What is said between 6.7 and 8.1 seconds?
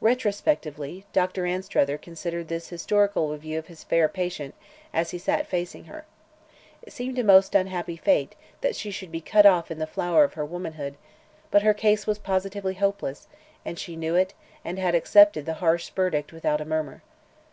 It seemed a most unhappy